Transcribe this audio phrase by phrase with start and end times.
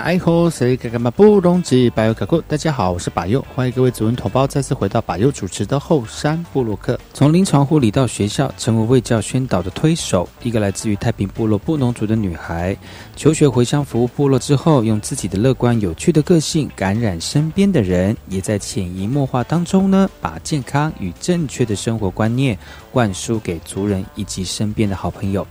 [0.00, 1.88] 哎吼，谁干干嘛不懂记？
[1.88, 6.98] 百佑卡库，大家好，我是百佑，欢迎各位主人同胞再次回到百佑主持的后山部落客。
[7.12, 10.28] 从临床护理到学校，成为卫教宣导的推手。
[10.42, 12.76] 一个来自于太平部落布农族的女孩，
[13.14, 22.58] 求学回乡服务部落之后，用自己的乐观有趣的个性感染身边的人，也在潜移默化当中呢，把健康与正确的生活观念
[22.90, 25.46] 灌输给族人以及身边的好朋友。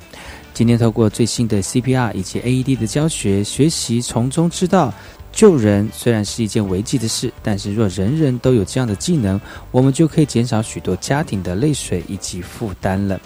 [0.53, 4.93] 今天透过最新的 CPR 以及 AED 的教学学习，从中知道
[5.31, 13.19] 救人虽然是一件违纪的事，但是若人人都有这样的技能，我们就可以减少许多家庭的泪水以及负担了。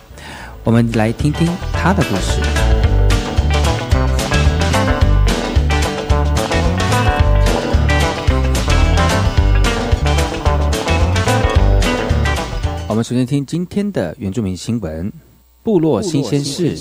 [0.64, 2.42] 我们来听听他的故事。
[12.88, 15.12] 我们首先听今天的原住民新闻。
[15.68, 16.78] 部落新鲜事。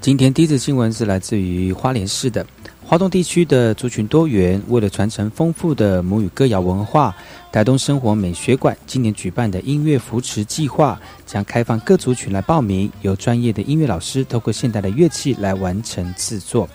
[0.00, 2.44] 今天第一则新闻是来自于花莲市的。
[2.84, 7.14] 华东地区的族群多元，为了传承丰富的母语歌谣文化，
[7.54, 16.68] 台东生活美学馆今年举办的音乐扶持计划，将开放各族群来报名，由专业的音乐老师透过现代的乐器来完成制作。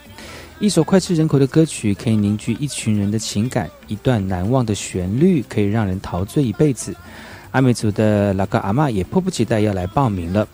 [0.58, 6.96] 一首脍炙人口的歌曲，可以凝聚一群人的情感；一段难忘的旋律，可以让人陶醉一辈子。
[7.52, 10.48] 阿美族的老个阿妈也迫不及待要来报名了。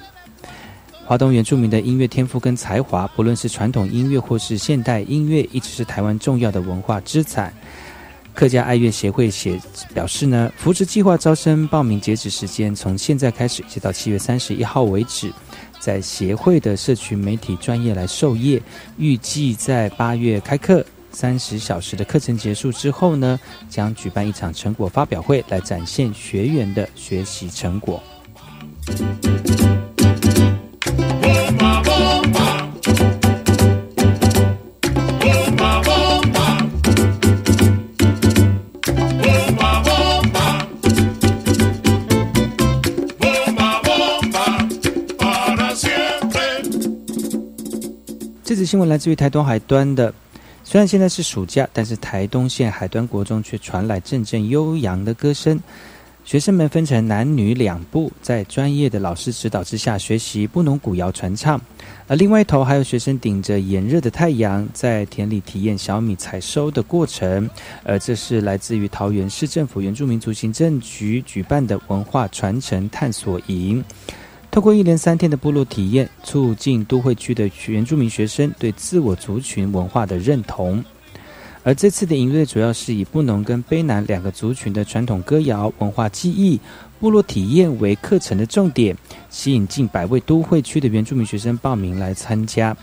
[1.05, 7.53] 华东原住民的音乐天赋跟才华，不论是传统音乐或是现代音乐，一直是台湾重要的文化资产。
[8.35, 9.57] 客家爱乐协会写
[9.93, 15.31] 表示呢，扶持计划招生报名截止时间从现在开始，直到七月三十一号为止，
[15.79, 18.61] 在协会的社群媒体专业来授业，
[18.97, 28.03] 预计在八月开课，三十小时的课程结束之后呢，将举办一场成果发表会，来展现学员的学习成果。
[48.65, 50.13] 新闻来自于台东海端的，
[50.63, 55.61] 虽然现在是暑假，但是台东县海端国中却传来阵阵悠扬的歌声。
[56.23, 61.61] 学生们分成男女两部，在专业的老师指导之下学习布农古谣传唱，
[62.07, 67.47] 而另外一头还有学生顶着炎热的太阳，在田里体验小米采收的过程。
[67.83, 73.83] 而这是来自于桃园市政府原住民族行政局举办的文化传承探索营。
[74.55, 80.81] 透过一连三天的部落体验，促进都会区的原住民学生对自我族群文化的认同。
[81.61, 86.57] 而这次的营队主要是以布农跟卑南两个族群的传统歌谣文化记忆、
[87.01, 88.95] 部落体验为课程的重点，
[89.29, 92.73] 吸引近百位都会区的原住民学生报名来参加。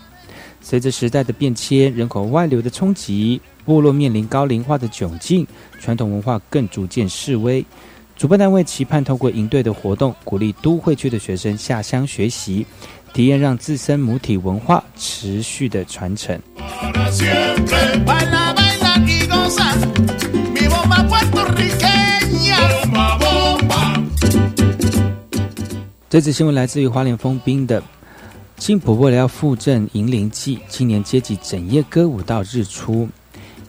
[0.61, 5.47] 随着时代的变迁、人口外流的冲击，部落面临高龄化的窘境，
[5.79, 7.65] 传统文化更逐渐式微。
[8.23, 12.65] 主办单位期盼透过营队的活动，鼓励都会区的学生下乡学习，
[13.13, 16.39] 体验让自身母体文化持续的传承。
[26.09, 27.83] 这次新闻来自于花莲封冰的
[28.55, 33.09] 金婆婆要复振银灵祭，青年阶级整夜歌舞到日出。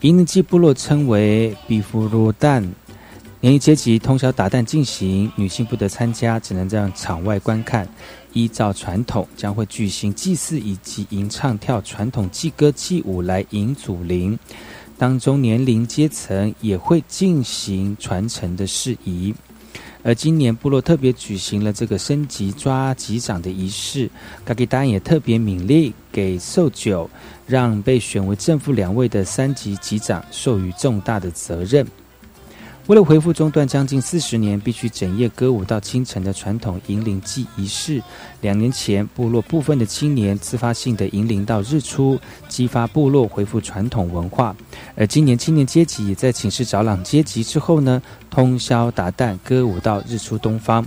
[0.02, 2.64] 银灵祭部落称为比弗罗旦，
[3.44, 7.86] 年龄阶级通宵打蛋进行，女性不得参加，只能在场外观看。
[8.32, 14.38] 依照传统，将会举行祭祀以及吟唱跳传统祭歌祭舞来迎祖灵。
[14.96, 19.34] 当中年龄阶层也会进行传承的事宜。
[20.02, 24.10] 而今年部落特别举行了这个升级抓级长的仪式，
[24.42, 27.10] 嘎吉丹也特别勉励给寿酒，
[27.46, 31.86] 让被选为正副两位的三级级长授予重大的责任。
[32.86, 38.02] 为了恢复中断将近四十年必须整夜歌舞到清晨的传统迎灵祭仪式，
[38.42, 44.54] 两年前部落部分的青年自发性的迎灵到日出，激发部落恢复传统文化。
[44.96, 50.86] 而今年青年阶级也在请示找朗阶级之后呢，通宵达旦歌舞到日出东方，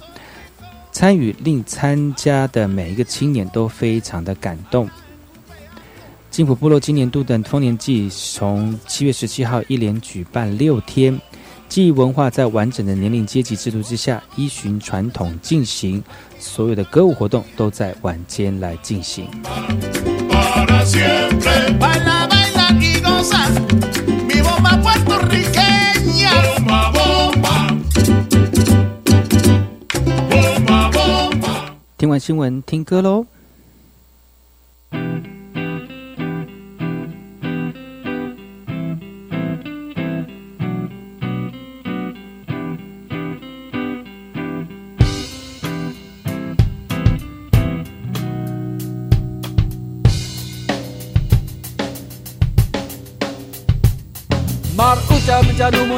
[0.92, 4.88] 参与令参加的每一个青年都非常的感动。
[6.30, 11.20] 金浦部落今年度的丰年祭从七月十七号一连举办六天。
[11.70, 16.04] 记忆文化在完整的年龄阶级制度之下，依循传统进行，
[16.40, 19.30] 所有的歌舞活动都在晚间来进行。
[31.98, 33.26] 听完新闻，听歌喽。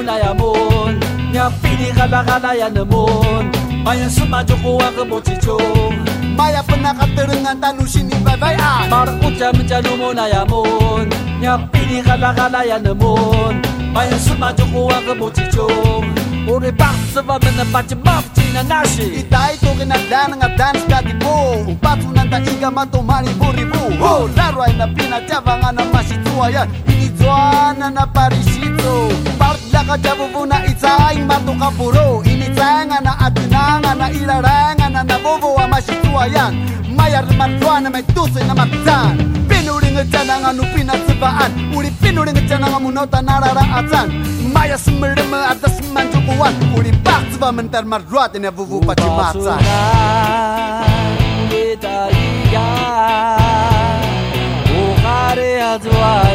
[0.07, 1.00] ya mon
[1.34, 3.51] nyafidi kala kala ya nemon
[3.84, 5.57] maya suma joko wa ke mochicho
[6.38, 10.46] maya pernah katerengan tanu sini bye bye ah mar uca menjalu mon ya.
[10.46, 11.10] Mon
[11.42, 13.62] nyafidi kala kala ya nemon
[13.94, 15.68] maya suma joko wa ke mochicho
[16.50, 21.02] Ore passa va mena pache mafti na nashi Itai toke na dana nga dance ka
[21.06, 21.62] di bo.
[21.69, 26.66] Upatu nanta iga mato mani buribu Oh, larwa ina pina tiavanga na masitua ya.
[26.88, 29.13] Ini joana na parisito
[29.90, 32.22] akajabubu na itzain matu kapuro.
[32.26, 36.54] Ini tanga na atinanga na ilaranga na nabubu wa masituayan
[36.96, 39.18] mayar matwana maitusi na matan
[39.50, 41.74] pinuring jananga nupina tsibaan.
[41.76, 44.10] Uri pinuring jananga munota narara atan.
[44.54, 49.58] Maya semerema atas mancukuan uri pak tsiba mentar marduat ne bubu pacimatsa
[51.50, 52.70] Kita iya,
[54.66, 56.29] bukan ada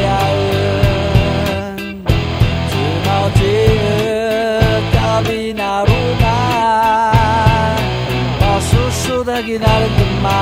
[9.54, 10.32] 있긴 하겠지만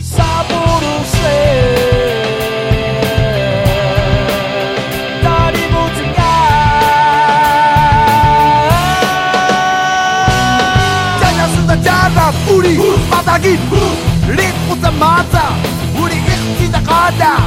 [0.00, 1.62] 사부르세
[12.50, 12.76] 우리.
[13.08, 13.56] 바닥이
[14.28, 15.54] 립보자마자
[15.96, 16.14] 우리
[16.58, 17.46] 시작하자.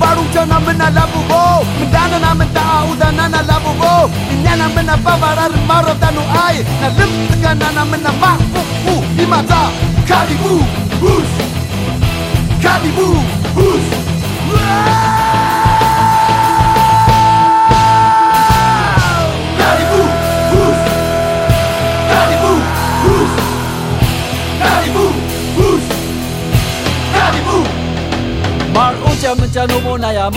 [0.00, 1.40] baruchana mena labubo
[1.82, 7.84] mdana na menta audana na labubo inyana mena bavarar maro tanu ai na limtkana na
[7.84, 9.60] mena mafuku imata
[10.08, 10.54] karibu
[11.00, 11.30] bus
[12.62, 13.08] karibu
[13.54, 13.84] bus
[14.52, 15.19] Yeah!
[29.20, 30.30] Namun Maya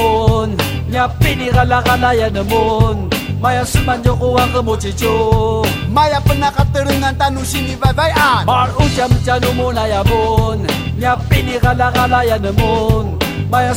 [12.12, 13.18] Maya namun
[13.50, 13.74] Maya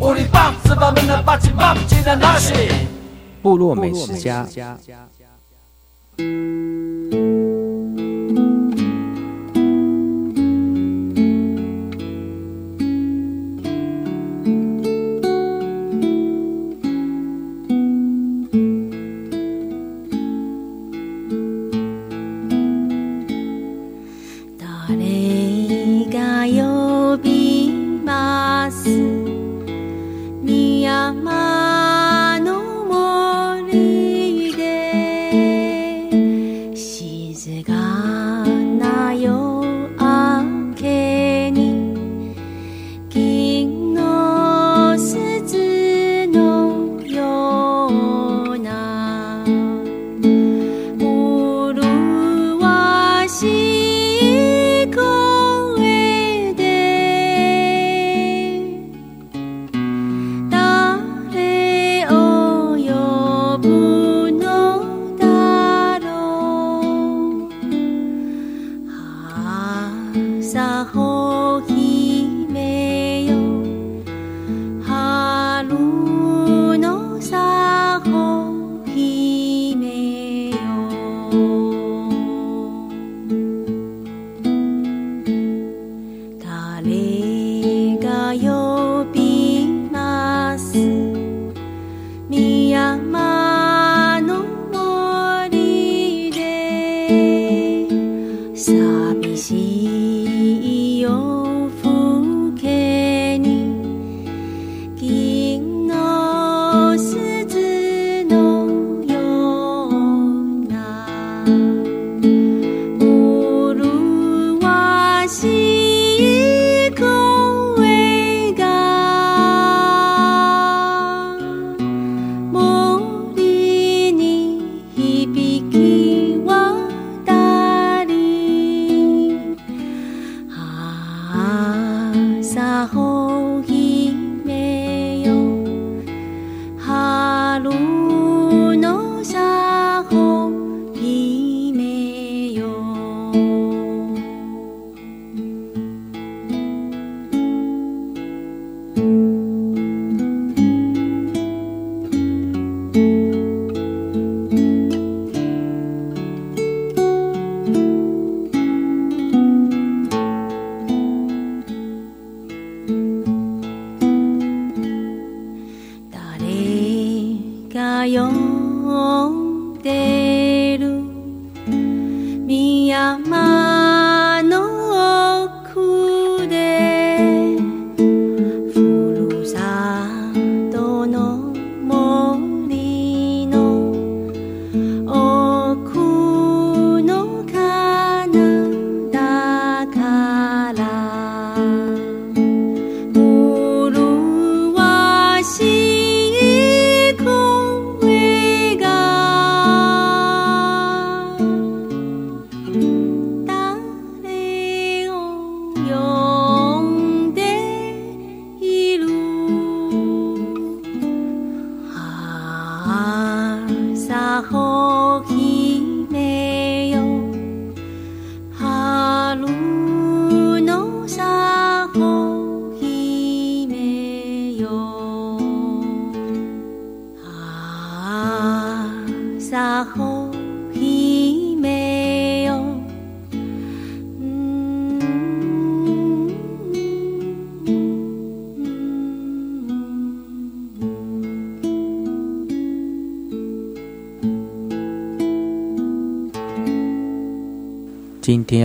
[0.00, 0.24] Uri
[3.42, 4.46] 部落美食家。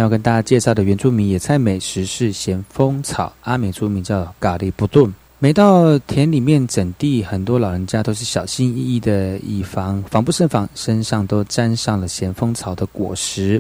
[0.06, 5.12] 要跟大家介绍的原住民野菜美食是咸丰草，阿美族名叫咖喱布顿。
[5.40, 13.60] 每到田里面整地，很多老人家都是小心翼翼的，以防防不胜防，身上都沾上了咸丰草的果实。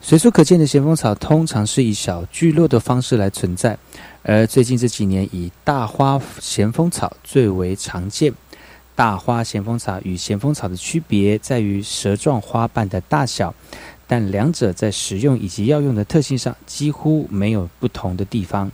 [0.00, 3.78] 随处可见的咸丰草，通常是以小聚落的方式来存在，
[4.24, 8.32] 而最近这几年，以大花咸丰草最为常见。
[8.96, 13.54] 大花咸丰草与咸丰草的区别在于蛇状花瓣的大小。
[14.08, 18.72] 但两者在使用以及药用的特性上几乎没有不同的地方。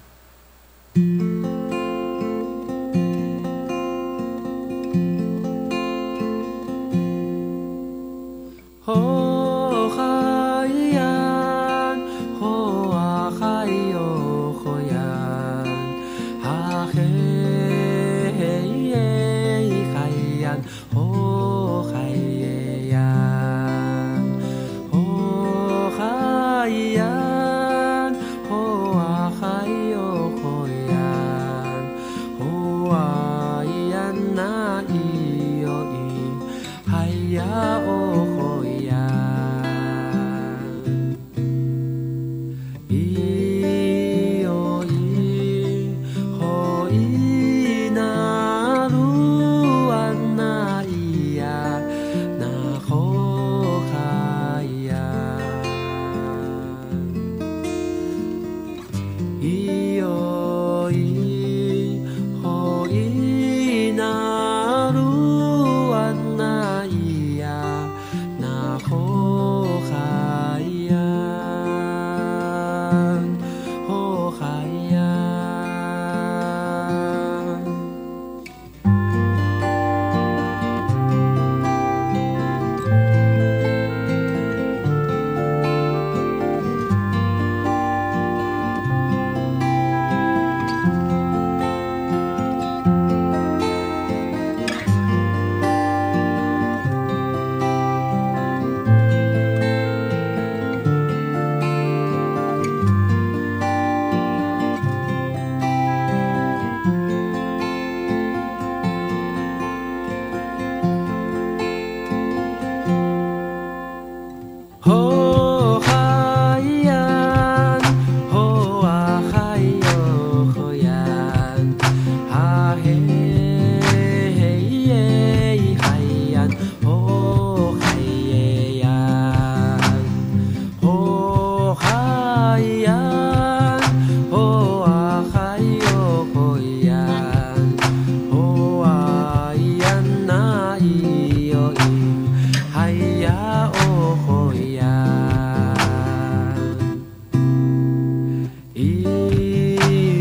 [37.27, 38.04] Yeah.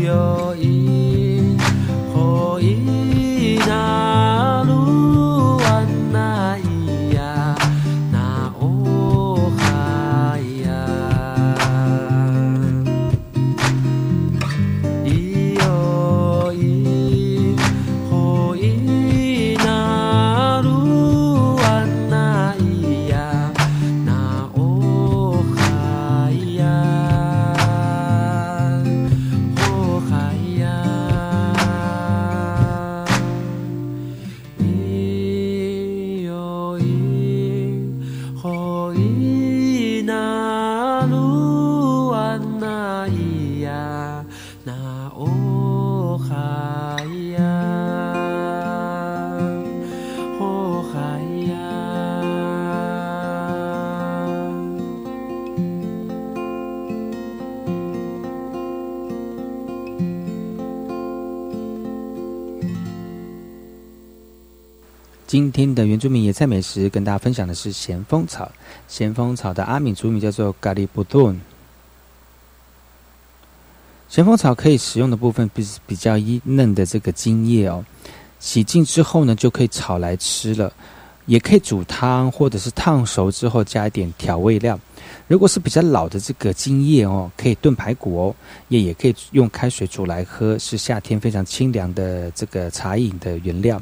[0.04, 1.13] 有一
[65.54, 68.50] 今天的原住民野菜美食，跟大家分享的是咸丰草。
[68.88, 71.40] 咸丰草的阿美族名叫做咖喱布顿。
[74.08, 77.84] 咸丰草可以食用的部分比比较嫩的这个茎叶哦，
[78.40, 80.72] 洗净之后呢，就可以炒来吃了，
[81.26, 84.76] 也可以煮汤或者是烫熟之后加一点调味料。
[85.28, 88.36] 如果是比较老的这个茎叶哦，可以炖排骨哦，
[88.66, 93.80] 也也可以用开水煮来喝，是夏天非常清凉的这个茶饮的原料。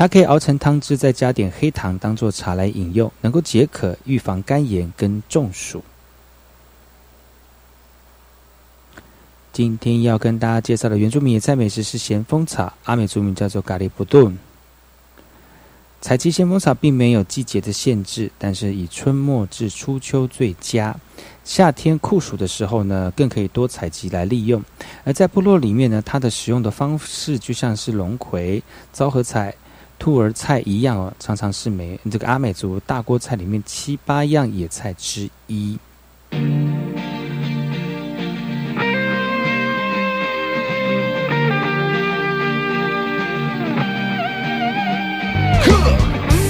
[0.00, 5.84] 它可以熬成汤汁，再加点黑糖，当做茶来饮用，能够解渴、预防肝炎跟中暑。
[9.52, 14.38] 今天要跟大家介绍的原住民野菜美食是咸丰草，阿美族名叫做咖喱布顿。
[16.00, 20.96] 采集咸丰草并没有季节的限制，但是以春末至初秋最佳。
[21.44, 24.64] 夏天酷暑的时候呢，更可以多采集来利用。
[25.04, 28.62] 而在部落里面呢，它的使用的方式就像是龙葵、
[28.94, 29.54] 糟和菜。
[30.00, 35.78] 兔儿菜一样哦，常常是美这个阿美族大锅菜里面七八样野菜之一。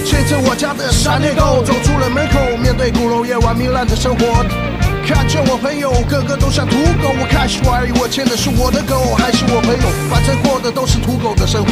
[0.05, 4.80] 牵着我家的闪电狗走出了门口，面对鼓楼夜晚糜烂的生活。
[5.13, 11.71] 看着我朋友个个都像土狗，我开始怀疑我牵的是我的狗还是我朋友，反正过的都是土狗的生活。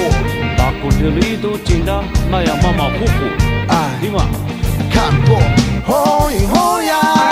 [0.58, 3.14] 大谷的里都紧张那样马马虎虎，
[3.70, 4.26] 哎，听嘛，
[4.92, 5.40] 看破
[5.86, 7.29] 红影红呀。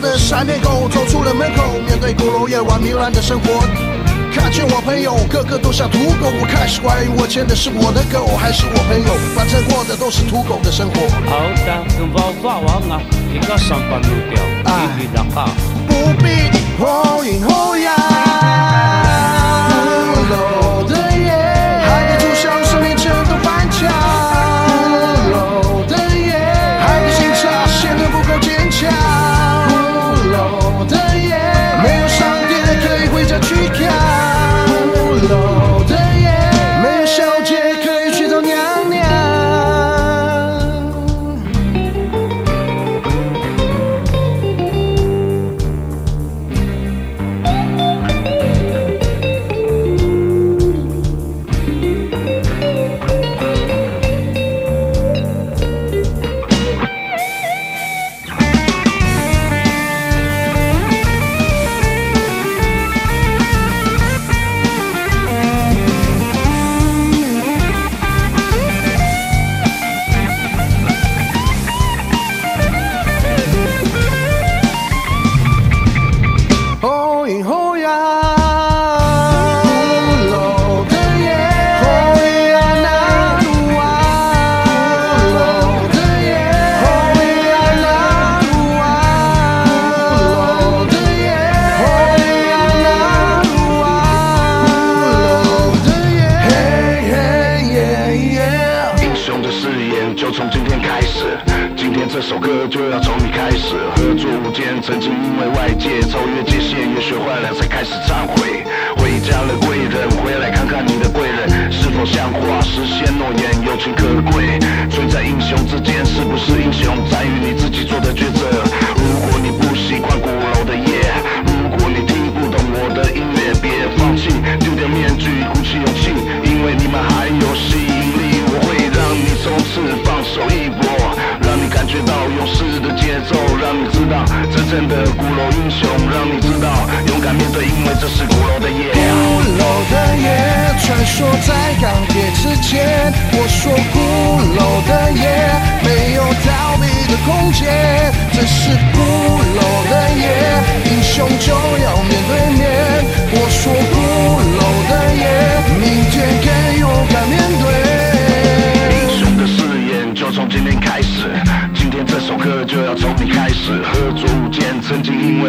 [0.00, 3.60] 的闪电狗走出了门口，面对鼓楼夜晚糜烂的生活，
[4.32, 11.00] 看见我朋友个个都像土狗，我开始怀疑我牵的是我的狗还是我朋友，反正过的都是土狗的生活。
[11.28, 11.84] 好的，
[13.32, 14.40] 一个上班不必。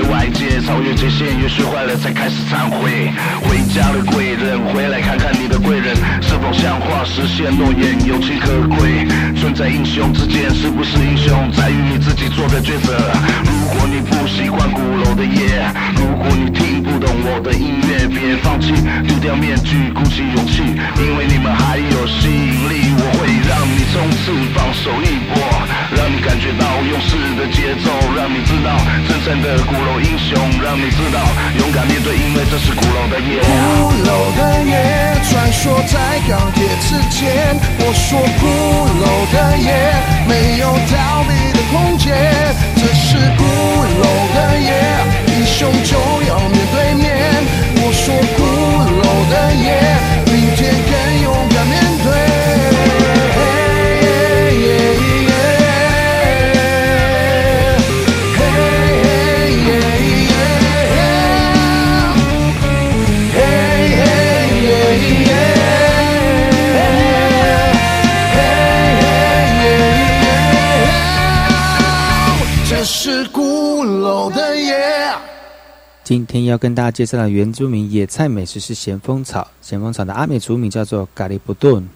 [0.09, 3.11] 外界超越界限，也学坏了才开始忏悔。
[3.41, 9.07] 回家的贵人，回来看看你的贵人是否像话，实现诺言，有情可贵。
[9.39, 12.97] 存在英雄之间，是不是英雄，在于你自己做的抉择。
[13.43, 18.73] 如果你不习惯鼓楼的夜，如果你听不懂我的音乐，别放弃，
[19.07, 20.61] 丢掉面具，鼓起勇气，
[21.01, 22.93] 因为你们还有吸引力。
[22.93, 25.41] 我会让你冲刺放手一搏，
[26.01, 28.73] 让你感觉到勇士的节奏，让你知道
[29.07, 31.21] 真正的鼓楼英雄，让你知道
[31.59, 33.37] 勇敢面对，因为这是鼓楼的夜。
[33.37, 37.53] 鼓楼的夜，穿梭在钢铁之间。
[37.77, 38.49] 我说鼓
[38.97, 39.69] 楼的夜，
[40.25, 42.17] 没有逃避的空间。
[42.77, 43.45] 这是鼓
[44.01, 44.73] 楼的夜，
[45.27, 45.93] 英雄就
[46.27, 47.05] 要面对面。
[47.77, 49.69] 我说鼓楼的夜，
[76.51, 79.47] 要跟大家介绍的原住民野菜美食是咸丰草。
[79.61, 81.87] 咸丰草的阿美族名叫做咖喱布顿。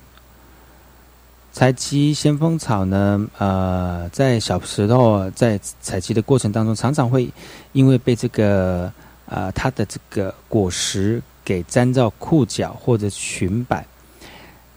[1.51, 7.29] 采集咸丰草呢，呃，在小时候在采集的过程当中，常常会
[7.73, 8.91] 因为被这个
[9.25, 13.85] 呃它的这个果实给粘到裤脚或者裙摆，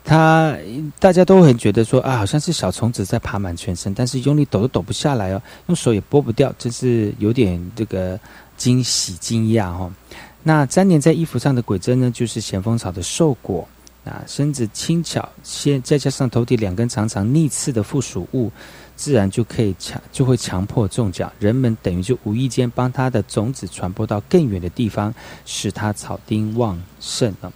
[0.04, 0.56] 它
[1.00, 8.18] 大家都很觉得说啊，好像是小虫子在爬满全身，但是用力抖都抖不下来哦，用手也拨不掉，真是有点这个
[8.58, 9.90] 惊喜惊讶哦。
[10.42, 13.66] 那粘连在衣服上的鬼针呢，就是咸丰草的瘦果。
[14.04, 18.50] 啊，身子轻巧，先再加上头顶两根长长逆刺的附属物，
[18.96, 21.30] 自然就可以强就会强迫中奖。
[21.38, 27.52] 人们等于就无意间帮它的种子传播到更远的地方，使它草丁旺盛了。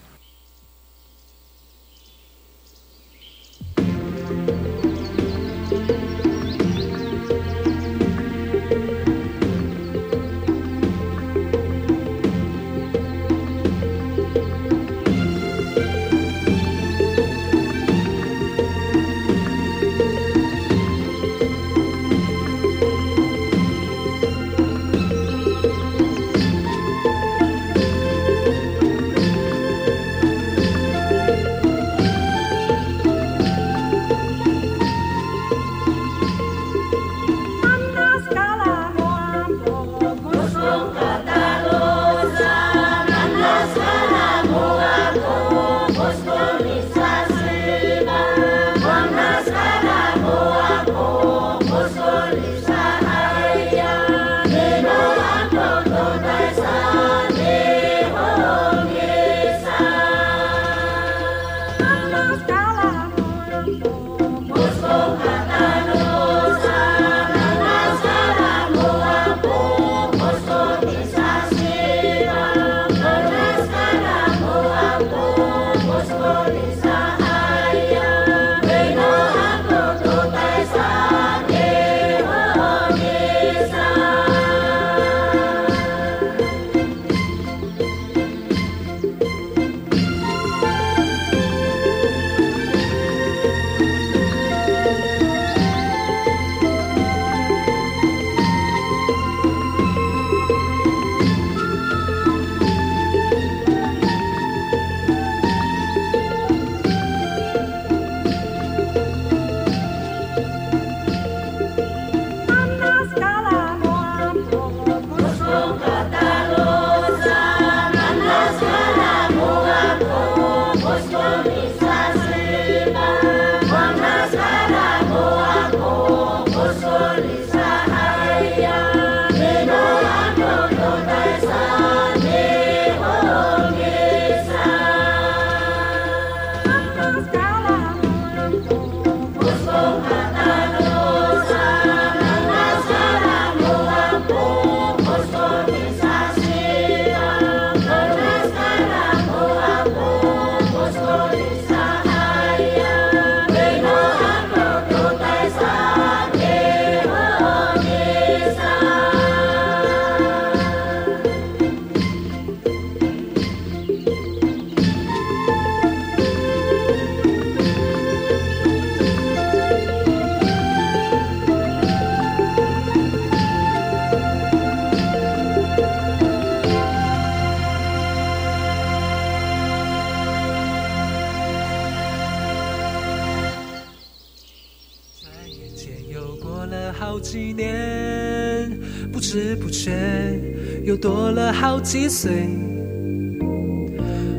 [191.92, 192.48] 几岁，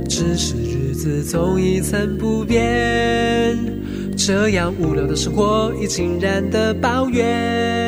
[0.09, 3.55] 只是日子总一成不变，
[4.17, 7.82] 这样无聊的生活已经然的抱怨。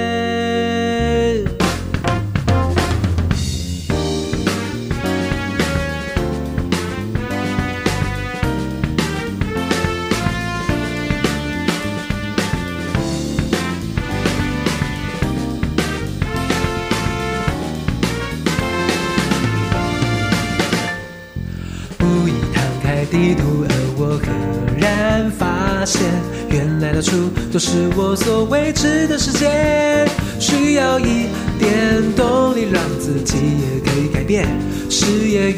[27.55, 30.05] 都是我所未知的世界，
[30.41, 34.45] 需要一点动力，让自己也可以改变。
[34.89, 35.53] 视野越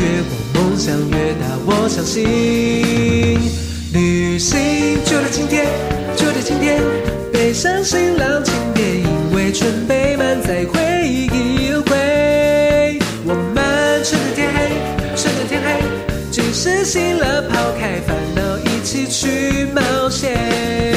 [0.54, 2.24] 广，梦想越大，我相信。
[3.94, 4.60] 旅行
[5.06, 5.66] 就在今天，
[6.16, 6.80] 就在今天，
[7.34, 13.00] 背上行囊，请别因为准备满载回忆而归。
[13.26, 14.70] 我们趁着天黑，
[15.16, 15.82] 趁着天黑，
[16.30, 20.97] 即使醒了，抛开烦恼，一起去冒险。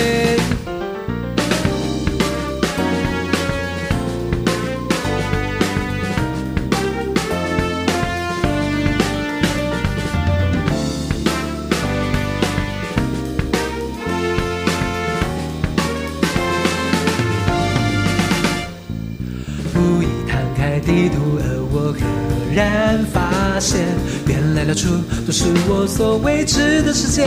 [24.71, 24.87] 到处
[25.27, 27.27] 都是我所未知的世界，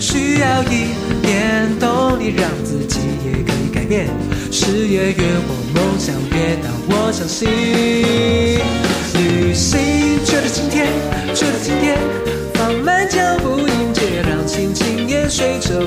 [0.00, 0.88] 需要一
[1.22, 4.08] 点动力，让自己也可以改变。
[4.50, 7.48] 事业越广，梦想越大，我相信。
[9.14, 9.78] 旅行
[10.24, 10.88] 就在今天，
[11.32, 11.96] 就在今天，
[12.54, 15.86] 放慢脚步迎接，让心情也随着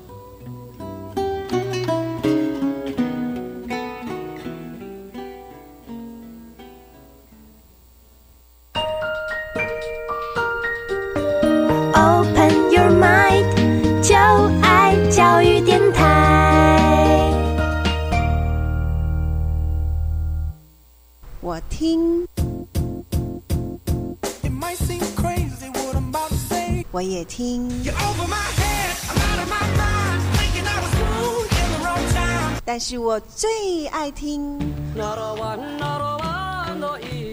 [32.73, 34.57] 但是我最爱听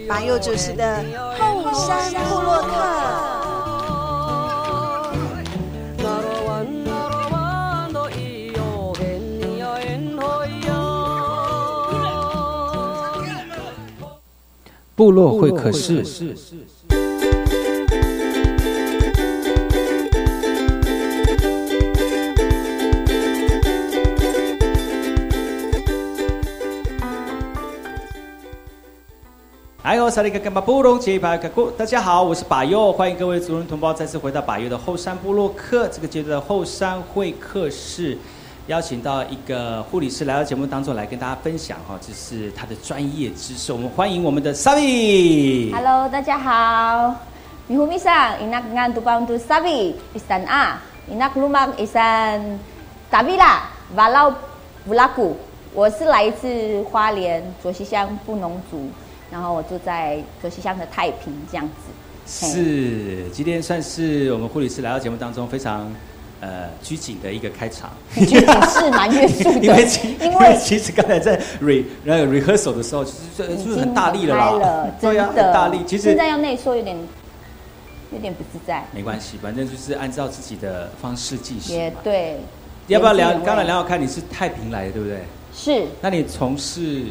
[0.05, 1.01] 马佑主持的
[1.39, 2.73] 后山部落客。
[14.93, 16.03] 部落会客室。
[29.89, 38.15] 哎呦，萨利克干巴布隆，杰巴卡古，大家好，我是巴佑，欢迎各位族人同胞再次回到巴佑的后山部落客这个阶段的后山会客室，
[38.67, 45.73] 邀请到一个护理师来到节目当中来跟大家分享哈，这是他的专业知识，我们欢迎我们的萨比。
[45.73, 47.15] Hello，大家好，
[47.65, 52.59] 米胡米桑，伊那安杜邦杜萨比，伊三啊，伊那克鲁曼伊三
[53.09, 53.63] 达比拉
[53.95, 54.29] 瓦劳
[54.85, 55.35] 布拉古，
[55.73, 58.87] 我是来自花莲卓溪乡布农族。
[59.31, 61.91] 然后我住在左西乡的太平这样子。
[62.31, 65.91] 是，今天算是我们护理师来到节目当中非常
[66.41, 67.89] 呃拘谨的一个开场。
[68.13, 69.87] 拘谨是蛮约束的， 因为
[70.21, 75.79] 因为其实刚才在 re 那个 rehearsal 的时候，其实就是很大力了啦， 对呀，很大力。
[75.87, 76.95] 其实现在要内缩有点
[78.13, 78.85] 有点不自在。
[78.93, 81.75] 没关系，反正就是按照自己的方式进行。
[81.75, 82.37] 也对。
[82.87, 83.31] 要不要聊？
[83.39, 85.19] 刚才聊聊看，你是太平来的，对不对？
[85.53, 85.85] 是。
[86.01, 87.03] 那你从事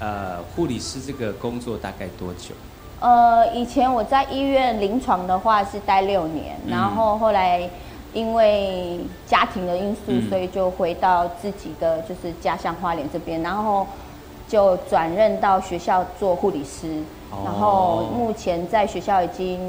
[0.00, 2.54] 呃护理师这个工作大概多久？
[3.00, 7.68] 呃，以前我在医院临床的话是待六年，然后后来
[8.12, 13.86] 因为家庭的因素，所以就回到自己的就是家乡花莲这边，然后
[14.48, 17.02] 就转任到学校做护理师，
[17.44, 19.60] 然后目前在学校已经。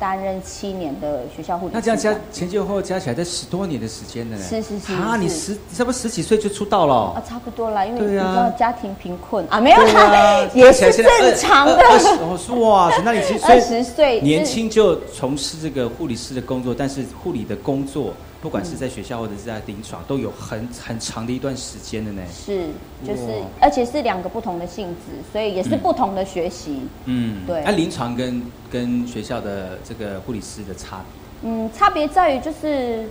[0.00, 4.36] 担任七年的学校护理，那这样加前前后后加起来，在十多年的时间呢？
[4.38, 11.76] 是是是啊，你十差不多十几岁就出道了啊，差不多啦，因为你知道家庭贫困啊，没有啦， 也是正常的。
[12.22, 18.14] 我说哇，那你其实二十岁年轻就从事这个护理师的工作，但是护理的工作。
[18.40, 22.22] 不管是在学校或者是在临床，都有很很长的一段时间的呢。
[22.32, 22.68] 是，
[23.06, 26.80] 就是，而且是两个不同的性质，所以也是不同的学习。
[27.04, 27.62] 嗯，对。
[27.64, 31.04] 那临床跟跟学校的这个护理师的差
[31.42, 31.50] 别？
[31.50, 33.06] 嗯，差别在于就是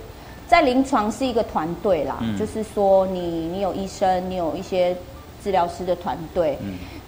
[0.48, 4.96] 在临床是一个团队啦，就是说你你有医生，你有一些
[5.44, 6.58] 治疗师的团队，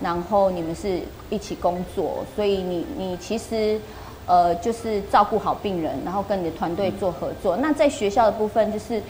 [0.01, 3.81] 然后你们是一起工作，所以你你其实。
[4.27, 7.57] 呃，就是照顾好病人，然后跟你的团队做合作。
[7.57, 9.03] 那在学校的部分，就是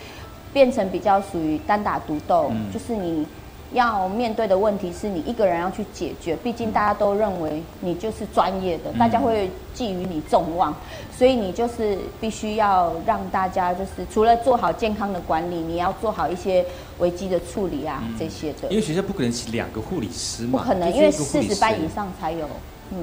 [0.53, 3.27] 变成比较属于单打独斗，就是你
[3.73, 6.37] 要面对的问题是你一个人要去解决。
[6.37, 10.75] 毕竟大家都认为你就是专业的，大家会寄予你众望，
[11.17, 16.65] 所以你就是必须要让大家就是除了做好健康的管理，你要做好一些
[16.99, 18.69] 危机的处理啊这些的。
[18.69, 22.47] 因为学校不可能请两个护理师嘛，不可能，因为四十班以上才有。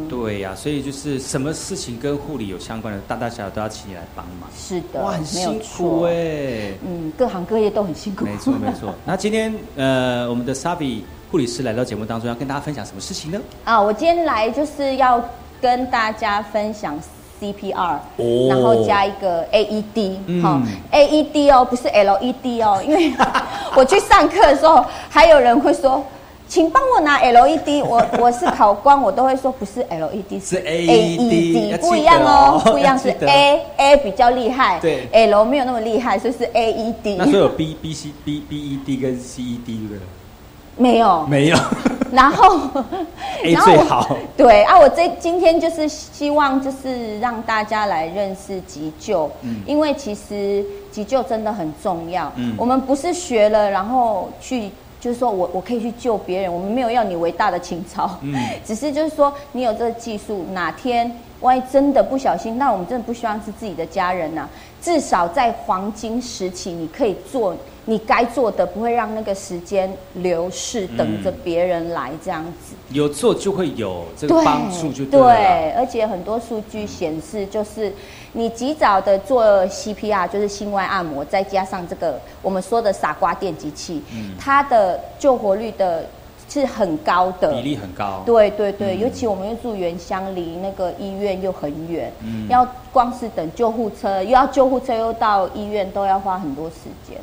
[0.10, 4.50] 对呀，所以就是什么事情跟护理有相关的，大大小小都要请你来帮忙。
[4.56, 6.74] 是的，哇，很辛苦哎。
[6.86, 8.26] 嗯，各行各业都很辛苦。
[8.26, 8.94] 没错没错。
[9.06, 13.40] 那今天呃，我们的 Sabi 护理师来到节目当中，要跟大家分享什么事情呢？
[13.64, 15.24] 啊，我今天来就是要
[15.62, 17.00] 跟大家分享
[17.42, 17.98] CPR，
[18.50, 20.62] 然后加一个 AED，好
[20.92, 23.14] ，AED 哦，不是 LED 哦，因为
[23.76, 26.04] 我去上课的时候，还有人会说。
[26.50, 37.18] 请帮我拿 LED，我我是考官，我都会说不是 LED，是 AED，不一样哦，不一样是 A A 比较厉害，对，L 没有那么厉害，所以是 AED。
[37.18, 40.00] 那所以有 B B C B B E D 跟 C E D 对
[40.76, 41.58] 没有，没有。
[42.12, 42.58] 然后
[43.44, 44.18] A 最好。
[44.36, 49.30] 对啊，我这今天就是希望就是让大家来认识急救，
[49.68, 52.32] 因为其实急救真的很重要。
[52.38, 54.72] 嗯，我们不是学了然后去。
[55.00, 58.36] 就是说我我可以去救别人，我们没有要你伟大的情操，嗯，
[58.66, 64.48] 只是就是说你有这个技术，哪天万一真的不小心，那我们真的不希望是自己的家人呐。
[64.82, 67.56] 至少在黄金时期，你可以做
[67.90, 72.76] 你该做的，不会让那个时间流逝，等着别人来这样子。
[72.92, 77.92] 有做就会有这个帮助，就对对，而且很多数据显示，就是
[78.34, 84.04] 你及早的做 CPR，就是心外按摩，再加上这个我们说的傻瓜电击器，
[84.40, 86.06] 它的救活率的。
[86.52, 92.12] 是很高的比例很高，对对对，尤其我们又住原乡，离那个医院又很远，
[92.50, 97.20] 要光是等救护车，又要救护车又到医院，都要花很多时间。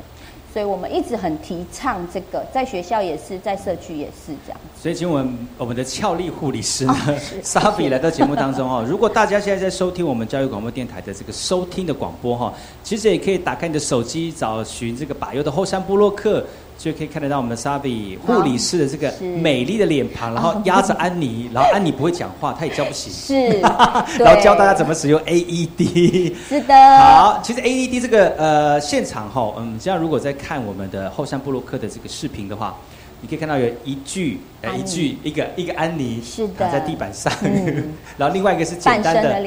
[0.53, 4.59] 所以我们一直很提倡这个，在学校也是，在社区也是这样。
[4.81, 6.95] 所以请问我们的俏丽护理师呢，
[7.43, 8.83] 莎比来到节目当中哦。
[8.87, 16.43] 如果大家现在在收听我们教育广播电台的这个收听的广播哈，其实也可以打开你的手机，找寻这个把优的后山部落客。
[16.77, 19.11] 就可以看得到我们的莎比护理师的这个
[19.41, 23.59] 美丽的脸庞，然后压着安妮，然后安妮不会讲话，她也叫不醒，是，
[24.23, 26.73] 然后教大家怎么使用 AED，是的。
[26.99, 32.75] 好，其实 AED 这个呃现场哈，嗯，这样如果在看我们的后山布洛克的这个视频的话，
[33.21, 37.33] 你可以看到有一句呃一句一个一个安妮是躺在地板上，
[38.17, 39.41] 然后另外一个是简单的。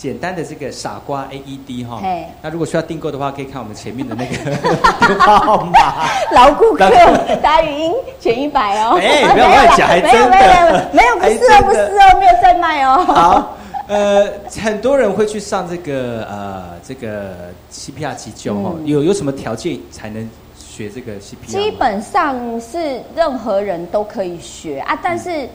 [0.00, 2.00] 简单的这个傻瓜 AED 哈，
[2.40, 4.36] 那如果需要订购的话，可以看我们前面的那个
[5.04, 6.06] 电话号码。
[6.30, 6.88] 老顾客，
[7.42, 8.96] 打语音全一百哦。
[9.02, 10.30] 哎，不要乱讲，还真的。
[10.30, 10.46] 没有
[10.92, 13.04] 没有没有，不是哦不是哦，没有在卖哦。
[13.04, 13.56] 好，
[13.88, 14.24] 呃，
[14.62, 21.46] 很多人会去上这个呃这个 CPR 急救哈，有有什么条件才能学这个 CPR？
[21.48, 25.48] 基本上是任何人都可以学啊，但是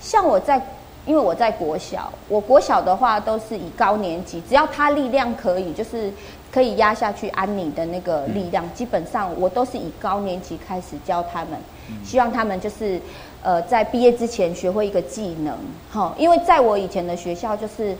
[0.00, 0.60] 像我在。
[1.06, 6.12] 因为我在国小，我国小的话都是以高年级，只要他力量可以，就是
[6.50, 11.58] 可以压下去安妮的那个力量，基本上我都是以高年级开始教他们。
[12.02, 12.98] 希望他们就是
[13.42, 15.54] 呃在毕业之前学会一个技能，
[15.92, 17.94] 哈，因为在我以前的学校就是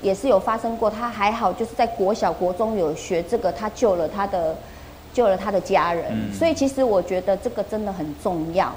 [0.00, 4.54] 也是有发生过，他还好就是在国小国中有学这个，他救了他的
[5.12, 8.72] 救了他的家人，所以其实我觉得这个真的很重要，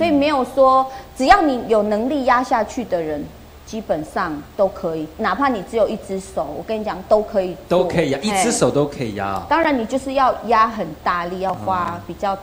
[0.00, 3.22] 所以没有说只要你有能力压下去的人。
[3.66, 9.40] 基本上都可以，哪怕你只有一只手，我跟你讲都可以，都可以压，一只手都可以压。
[9.48, 12.36] 当然，你就是要压很大力，要花比较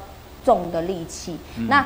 [0.46, 1.36] 重的力气。
[1.68, 1.86] 那。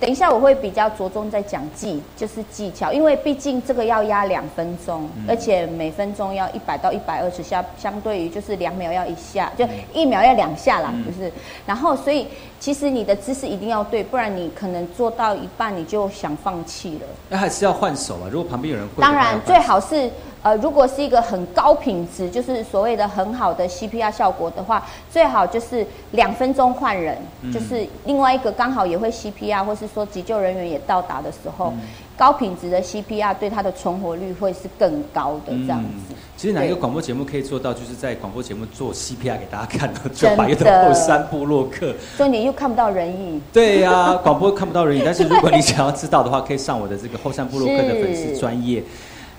[0.00, 11.32] 等一下，我会比较着重在讲技，就是技巧，因为毕竟这个要压两分钟，而且每分钟要一百到一百二十下，相对于就是两秒要一下，就一秒要两下啦，就是。
[11.66, 12.28] 然后，所以
[12.60, 17.06] 其实你的姿势一定要对，不然你可能做到一半你就想放弃了。
[17.28, 19.02] 那还是要换手啊，如果旁边有人会。
[19.02, 20.10] 当然，最好是。
[20.42, 27.18] 呃，如果是一个很高品质，就是所谓的很好的 CPR 效果的话，最好就是两分钟换人，
[27.52, 31.72] 就是另外一个刚好也会 CPR，或是说急救人员也到达的时候，
[32.16, 36.14] 高品质的 CPR 对它的存活率会是更高的这样子。
[36.36, 41.92] 其实哪一个广播节目可以做到，就是在广播节目做 CPR 给大家看的，就百越的后山部落客。
[42.16, 43.42] 所以你又看不到人影。
[43.52, 48.80] 对呀， 广播看不到人影，但是如果你想要知道的话，可以上我的这个后山部落客的粉丝专业。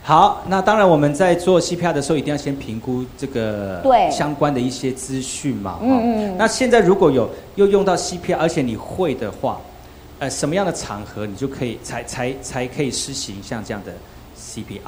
[0.02, 5.78] 好，那当然我们在做 CPR 的时候，一定要先评估这个相关的一些资讯嘛。
[5.82, 6.38] 嗯嗯。
[6.38, 9.60] 那现在如果有又用到 CPR，而且你会的话，
[10.18, 13.92] 呃，什么样的场合你就可以才才才可以施行像这样的
[14.36, 14.80] CPR？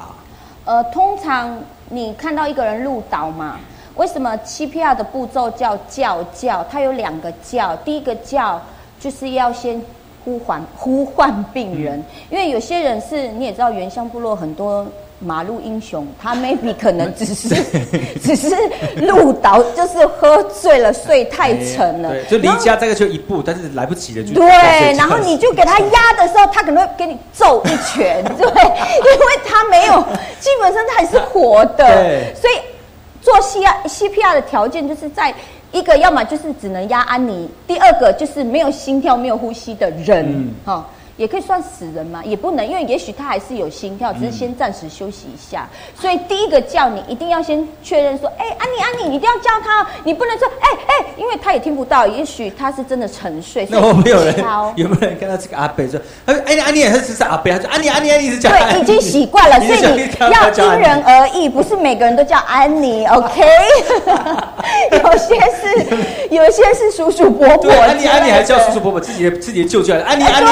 [0.64, 1.56] 呃，通常
[1.88, 3.60] 你看到一个人入倒嘛，
[3.94, 6.64] 为什么 CPR 的步骤叫叫叫？
[6.64, 8.60] 它有两个叫，第一个叫
[8.98, 9.80] 就是要先
[10.24, 14.86] 呼唤呼唤病人，因为有些人是你也知道，原乡部落很多。
[15.24, 17.48] 马路英雄，他 maybe 可能只是
[18.20, 18.48] 只是
[18.96, 22.10] 路倒，就是喝醉了，睡太沉了。
[22.10, 24.34] 对，就离家大概就一步，但是来不及了就。
[24.34, 24.48] 对，
[24.96, 30.00] 然后你就给他压的时候，他可能会给你揍一拳， 对，因为他没有，
[30.40, 31.86] 基本上他还是活的。
[31.86, 32.54] 对，所以
[33.20, 35.32] 做 C R C P R 的条件就是在
[35.72, 40.86] 一个，要么就是只能压安妮，第二个就是没有心跳、没有呼吸的人，哈。
[41.16, 42.22] 也可以算死人吗？
[42.24, 45.68] 也不能，因为也许他还是有心跳，只是先暂时休息一下。
[45.98, 52.06] 所以第一个叫你，一定要先确认说：“哎，安妮，安妮，你一定要叫他，你不能说哎哎，因为他也听不到。
[52.06, 53.66] 也许他是真的沉睡。
[53.70, 54.34] ”那我没有人
[54.76, 63.06] 有没有人看到这个阿北说：“哎，安妮，安妮他是是阿北，他说安妮，安妮，安妮是叫。”对，已经习惯了， 所以你要因人而异，不是每个人都叫安妮。
[63.06, 63.42] OK，
[64.92, 65.86] 有些是
[66.30, 67.70] 有些是叔叔伯伯。
[67.70, 70.48] 安妮，安妮还叫叔叔伯伯，自己的自己的舅舅安妮，安妮。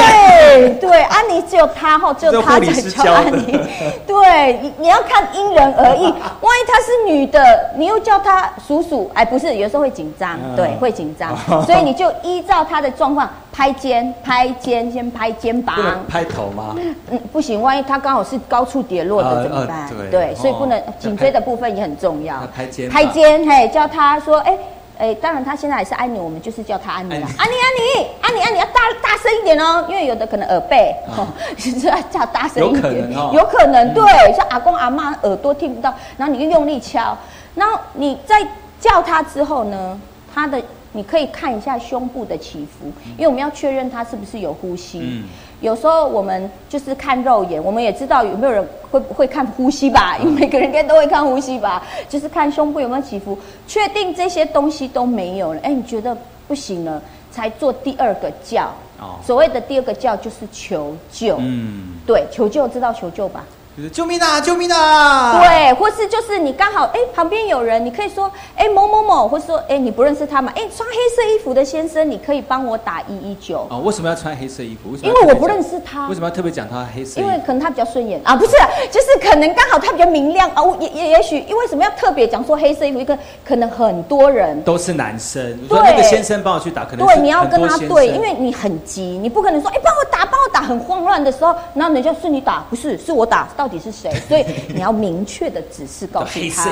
[0.81, 3.59] 对，安妮 只有她哈，只有她在叫安妮。
[4.07, 6.03] 对，你你要看因人而异。
[6.03, 11.37] 万一她是女的，你又叫她叔叔，哎，不是，有时候会紧张，对，会紧张。
[11.65, 15.77] 所以你就依照她的状况拍肩，拍肩，先拍肩膀，
[16.09, 16.75] 拍头吗？
[17.11, 19.89] 嗯，不行，万一她刚好是高处跌落的怎么办？
[20.11, 22.37] 对，所以不能颈椎的部分也很重要。
[22.55, 24.57] 拍肩，拍肩，嘿，叫她说，哎。
[25.01, 27.27] 哎，当然，他现在还是安妮，我们就是叫他安妮啦。
[27.39, 30.95] 安妮，安妮，安妮，安妮，要大大声一点哦，因为有的可能耳背，
[31.57, 33.11] 就是要叫大声一点。
[33.33, 34.05] 有可能，对，
[34.37, 37.17] 像阿公阿妈耳朵听不到，然后你就用力敲，
[37.55, 38.47] 然后你在
[38.79, 39.99] 叫他之后呢，
[40.35, 40.61] 他的
[40.93, 42.87] 你可以看一下胸部的起伏，
[43.17, 45.23] 因为我们要确认他是不是有呼吸。
[45.61, 50.17] 有时候我们就是看肉眼，我们也知道有没有人会会看呼吸吧？
[50.19, 53.39] 因为每个人应该都会看呼吸吧，就是看胸部有没有起伏，
[53.69, 56.17] 确定这些东西都没有了，哎，你觉得
[56.49, 58.73] 不行了，才做第二个叫。
[59.01, 61.37] 哦，所谓的第二个叫就是求救。
[61.39, 63.45] 嗯，对，求救知道求救吧？
[63.89, 64.41] 救命啊！
[64.41, 65.41] 救命啊！
[65.41, 70.53] 对，或是就是你刚好哎，旁边有人，你可以说哎某某某，或是说哎你不认识他吗？
[70.55, 73.67] 哎，穿黑色衣服的先生，你可以帮我打一一九。
[73.71, 74.91] 哦，为什么要穿黑色衣服？
[74.91, 76.09] 为什么因为我不认识他。
[76.09, 77.21] 为什么要特别讲他黑色？
[77.21, 78.53] 因为可能他比较顺眼啊，不是，
[78.91, 80.63] 就是可能刚好他比较明亮啊。
[80.79, 82.99] 也也也许因，为什么要特别讲说黑色衣服？
[83.01, 94.11] 一个可能很多人都是男生，对那个先生帮我去打，可能对你要跟他对，因为你很急，你不可能说哎帮我打帮我打，很慌乱的时候，然后人家是你打，不是是我打，到底是谁？
[94.29, 94.45] 所以。
[94.75, 96.65] 你要明确的指示告诉他，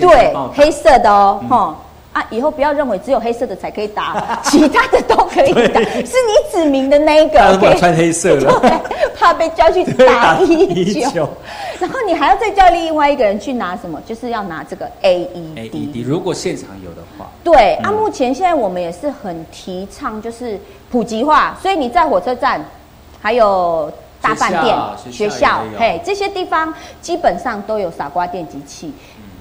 [0.00, 1.76] 对，黑色的哦，哈
[2.12, 7.56] 啊，以后不要认为只有黑色的才可以打， 其他的都可以打，是你指明的那一个。
[7.58, 8.80] 不能穿黑色的，
[9.16, 11.28] 怕被叫去打一九。
[11.78, 14.00] 然后你还要再叫另外一个人去拿什么？
[14.06, 16.04] 就是要拿这个 AED。
[16.04, 20.58] 如果现场有的话，对啊，目前现在我们也是很提倡就是
[20.90, 22.64] 普及化，所以你在火车站
[23.20, 23.92] 还有。
[24.22, 24.74] 大饭店、
[25.10, 28.94] 学校，嘿，这些地方基本上都有傻瓜电击器。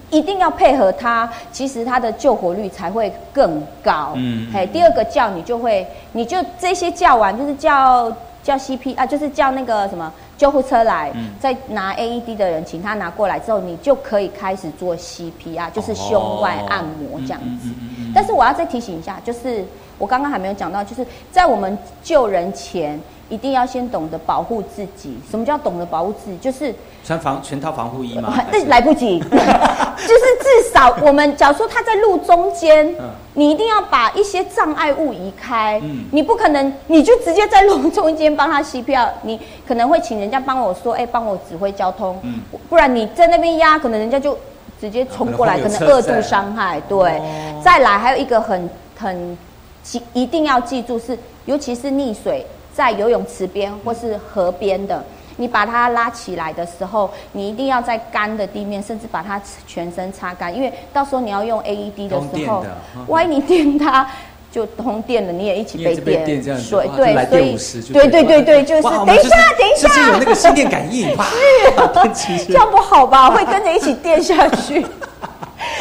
[0.10, 4.12] 一定要配合它，其实它的救活率才会更高。
[4.16, 8.12] 嗯，嘿，第二个叫你就会，你就这些叫完，就是叫
[8.44, 11.10] 叫 CP 啊，就是叫那个什么救护车来，
[11.40, 17.70] 再拿 AED 的人，请他拿过来之后，你就可以开始做 CPR，就是胸外按摩这样子。
[18.14, 19.64] 但是我要再提醒一下，就是
[19.98, 23.00] 我刚刚还没有讲到，就是在我们救人前。
[23.32, 25.18] 一定要先懂得保护自己。
[25.32, 26.38] 什么叫懂得保护自己？
[26.38, 28.38] 就是穿防全套防护衣吗？
[28.52, 29.20] 那来不及。
[29.24, 32.94] 就是至少我们，假如说他在路中间，
[33.34, 35.80] 你一定要把一些障碍物移开。
[35.84, 39.10] 嗯，你不可能，你就直接在路中间帮他吸票。
[39.22, 42.20] 你可能会请人家帮我说，哎，帮我指挥交通。
[42.24, 44.38] 嗯，不然你在那边压，可能人家就
[44.82, 46.82] 直接冲过来，可能二度伤害。
[46.90, 47.22] 对，
[47.64, 49.38] 再来还有一个很很
[49.84, 52.46] 记，一定要记住是，尤其是溺水。
[52.74, 55.04] 在游泳池边或是河边的，
[55.38, 62.66] 你把它拉起来的时候，你一定要在干的地面，甚至把它全身擦干，因为到时候你要用 AED 的时候，
[63.08, 64.08] 万一你电它
[64.52, 66.44] 就通电了，你也一起被电。
[66.58, 73.30] 水对，所以对对对对，就是等一下等一下，有那个心电感应，是 这样不好吧？
[73.30, 74.86] 会跟着一起电下去。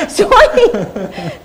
[0.09, 0.71] 所以，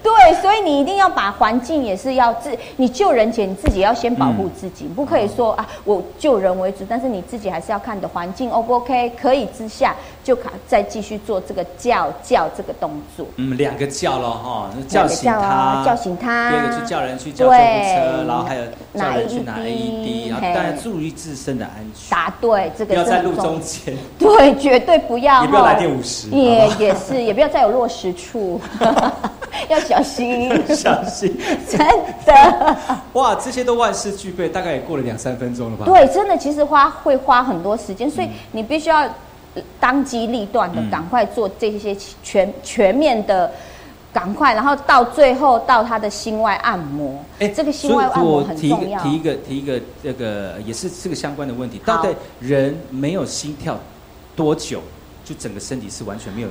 [0.03, 9.11] 对，所以你一定要把环境也是要自，你救人前你自己要先保护自己，不可以说啊，我救人为主，但是你自己还是要看你的环境 O 不 OK？
[9.19, 9.95] 可以之下
[10.25, 13.27] 就卡再继续做这个叫叫这个动作。
[13.35, 16.49] 嗯，两个叫了哈，叫醒他，叫醒他。
[16.49, 18.63] 第二个去叫人去叫救护车，然后还有
[18.95, 22.09] 叫人去拿 AED，然后当然注意自身的安全。
[22.09, 23.95] 答对，这个不要在路中间。
[24.17, 25.43] 对，绝对不要。
[25.43, 26.27] 也不要来电五十。
[26.29, 28.59] 也也是，也不要再有落实处。
[29.69, 31.33] 要小心，小心，
[31.69, 31.79] 真
[32.25, 32.77] 的。
[33.13, 35.85] 哇，这些都万事俱备，大概也过了两三分钟了吧？
[35.85, 39.07] 对，真的，其实花会花很多时间，所以你必须要
[39.79, 43.51] 当机立断的，赶快做这些全全面的，
[44.13, 47.23] 赶快，然后到最后到他的心外按摩。
[47.39, 49.01] 哎，这个心外按摩很重要。
[49.01, 53.77] 提一个提一个这个也是这个相关的问题，大概人没有心跳
[54.35, 54.81] 多久，
[55.23, 56.47] 就整个身体是完全没有。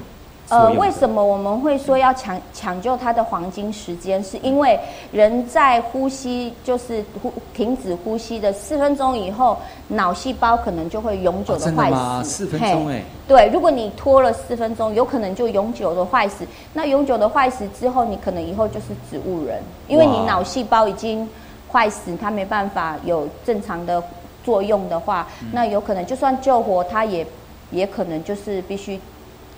[0.51, 4.23] 呃，为什么我们会说要抢抢救他的黄金时间？
[4.23, 4.79] 是因为
[5.11, 9.57] 人在呼吸，就是呼停止呼吸的四分钟以后，
[9.89, 11.91] 脑细胞可能就会永久的坏
[12.23, 12.29] 死。
[12.29, 16.47] 四分钟哎，对，如果你拖了四分钟，有可能就永久的坏死。
[16.75, 21.27] 那永久的坏死之后，你可能以后就是植物人，因为你脑细胞已经
[21.73, 24.03] 坏死，它没办法有正常的
[24.45, 27.27] 作用的话，那有可能就算救活，它也
[27.71, 29.01] 也可能就是必须。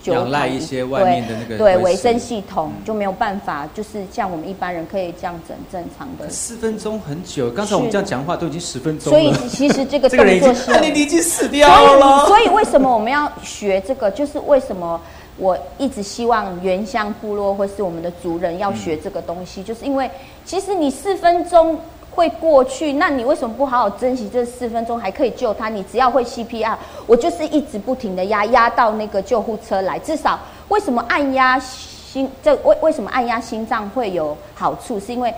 [0.05, 6.29] 仰赖一些外面的那个对维生系统就没有办法，就是像我们一般人可以这样整正常的。
[6.29, 9.19] 四分钟很久，刚才我们这样讲话都已经十分钟了。
[9.19, 12.25] 所以其实这个动作是， 你已经死掉了。
[12.27, 14.09] 所以为什么我们要学这个？
[14.11, 14.99] 就是为什么
[15.37, 20.09] 我一直希望原乡部落或是我们的族人要学这个东西，就是因为
[20.45, 21.79] 其实你四分钟。
[22.17, 25.69] 会过去，那你为什么不好好珍惜这四分钟，还可以救他？
[25.69, 29.99] 你只要会 CPR，我就是一直不停的压压到那个救护车来。
[29.99, 30.39] 至少
[30.69, 32.27] 为什么按压心？
[32.41, 34.99] 这为为什么按压心脏会有好处？
[34.99, 35.31] 是因为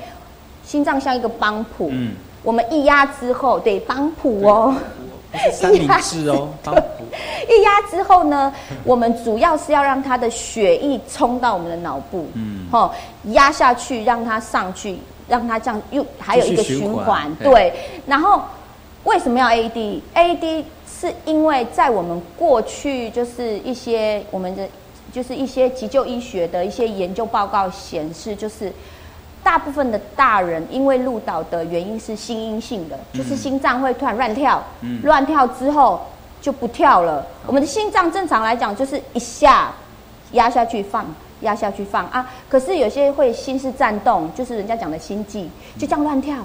[0.63, 2.13] 心脏像一个帮浦，嗯，
[2.43, 4.73] 我们一压之后，对帮浦哦，
[5.51, 6.49] 三明治哦。
[7.49, 8.53] 一压之后呢，
[8.83, 12.91] 我们主要是要让他的血液冲到我们的脑部，嗯，吼，
[13.25, 14.97] 压下去让它上去。
[15.29, 17.71] 让它这样又还有一个循环，对。
[18.07, 18.41] 然后
[19.03, 20.63] 为什么要 AD？AD
[20.99, 24.67] 是因为在我们过去就是一些我们的
[25.13, 28.73] 就是一些急救医学的一些研究报告显示，就是
[29.43, 34.63] 大部分的大人因为入岛的原因是心因性的，就是心脏会突然乱跳，
[35.03, 36.01] 乱跳之后
[36.41, 37.25] 就不跳了。
[37.45, 39.71] 我们的心脏正常来讲就是一下
[40.31, 41.05] 压下去放。
[41.41, 42.29] 压下去放啊！
[42.49, 46.35] 可是有些会心室颤动，就是人家讲的心悸，就这样乱跳，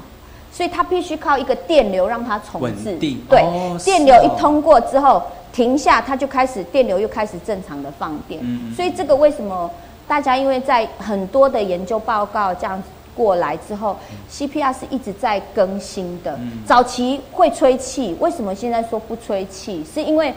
[0.53, 2.97] 所以他必须靠一个电流让它重置。
[3.29, 3.45] 对，
[3.85, 5.21] 电流一通过之后
[5.53, 8.41] 停下，它就开始电流又开始正常的放电。
[8.77, 9.69] 所以这个为什么
[10.07, 12.83] 大家因为在很多的研究报告这样
[13.17, 13.97] 过来之后
[14.31, 16.39] ，CPR 是一直在更新的。
[16.67, 19.85] 早期会吹气，为什么现在说不吹气？
[19.93, 20.33] 是因为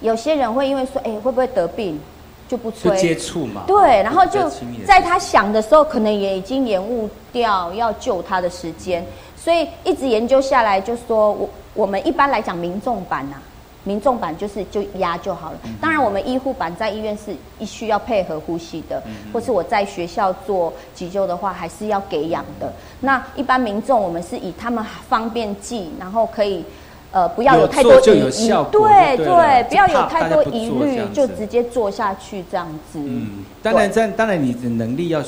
[0.00, 2.00] 有些人会因为说，哎，会不会得病？
[2.48, 4.50] 就不吹接触嘛，对，然后就
[4.84, 9.06] 在他想的时候，可能也已经延误掉要救他的时间，
[9.36, 13.36] 所以一直研究下来，就说我我们一般来讲民众版呐，
[13.84, 15.58] 民众版就是就压就好了。
[15.80, 19.02] 当然，我们医护版在医院是一需要配合呼吸的，
[19.32, 22.72] 或是我在学校做急救的话，还是要给氧的。
[23.00, 26.64] 那一般民众，我们是以他们方便记，然后可以。
[27.12, 33.00] 呃，不要有太多疑疑，对对，不要有太多疑虑，就直接做下去这样子。
[33.00, 35.20] 嗯，当然，在当然你的能力要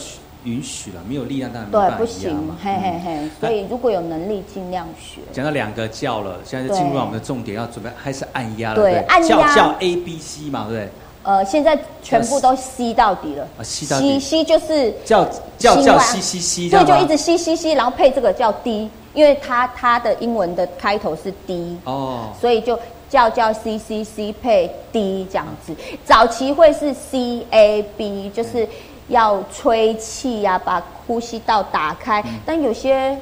[0.45, 3.31] 允许了，没有力量当然对不行，嘿嘿嘿。
[3.41, 5.21] 所以如果有能力，尽量学。
[5.33, 8.77] 讲到两个叫了，现在进入到我们的重点，要准备还是按压了？
[8.77, 10.89] 对，按压叫 A B C 嘛，对不对？
[11.25, 13.47] 呃，现在全部都吸到底了。
[13.59, 14.19] 啊，吸到底。
[14.19, 15.25] 吸就是叫
[15.57, 18.91] 叫叫吸吸吸，对，就一直吸吸吸，然后配这个叫 D。
[19.15, 22.79] 因为它它的英文的开头是 D 哦，所以就
[23.11, 25.77] 叫叫 C C C 配 D 这样子。
[26.03, 28.67] 早期会是 C A B，就是
[29.13, 32.23] 要吹气呀，把呼吸道打开。
[32.45, 33.17] 但有些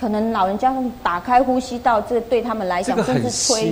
[0.00, 3.70] 可能老人家打开呼吸道，这对他们来讲真是吹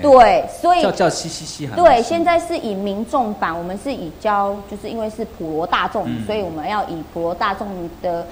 [0.00, 7.66] 对，所以叫叫吸吸吸对，现在是以民众版，我们是以教，就是因为是普罗大众，所以我们要以普罗大众
[8.00, 8.24] 的。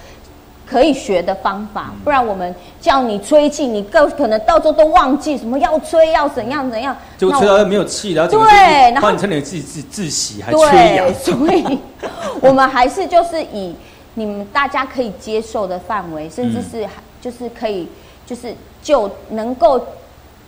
[0.69, 8.51] 可以学的方法，不然我们叫你吹气，你更可能到时候都忘记什么要吹要怎样怎样，就吹到没有气，然后对，
[8.93, 11.79] 然后你成你自己自自喜还缺氧， 所以
[12.41, 13.75] 我们还是就是以
[14.15, 16.87] 你们大家可以接受的范围，甚至是
[17.21, 17.89] 就是可以
[18.27, 19.85] 就是就能够。